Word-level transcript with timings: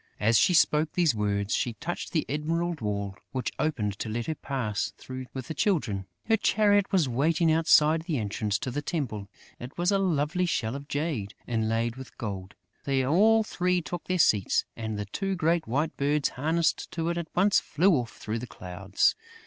As 0.19 0.35
she 0.39 0.55
spoke 0.55 0.93
these 0.93 1.13
words, 1.13 1.53
she 1.53 1.73
touched 1.73 2.11
the 2.11 2.25
emerald 2.27 2.81
wall, 2.81 3.15
which 3.33 3.51
opened 3.59 3.99
to 3.99 4.09
let 4.09 4.25
her 4.25 4.33
pass 4.33 4.93
through 4.97 5.27
with 5.31 5.47
the 5.47 5.53
Children. 5.53 6.07
Her 6.25 6.37
chariot 6.37 6.91
was 6.91 7.07
waiting 7.07 7.51
outside 7.51 8.01
the 8.01 8.17
entrance 8.17 8.57
to 8.57 8.71
the 8.71 8.81
temple. 8.81 9.29
It 9.59 9.77
was 9.77 9.91
a 9.91 9.99
lovely 9.99 10.47
shell 10.47 10.75
of 10.75 10.87
jade, 10.87 11.35
inlaid 11.45 11.97
with 11.97 12.17
gold. 12.17 12.55
They 12.83 13.05
all 13.05 13.43
three 13.43 13.79
took 13.79 14.05
their 14.05 14.17
seats; 14.17 14.65
and 14.75 14.97
the 14.97 15.05
two 15.05 15.35
great 15.35 15.67
white 15.67 15.95
birds 15.97 16.29
harnessed 16.29 16.89
to 16.93 17.09
it 17.09 17.17
at 17.19 17.27
once 17.35 17.59
flew 17.59 17.93
off 17.93 18.17
through 18.17 18.39
the 18.39 18.47
clouds. 18.47 19.13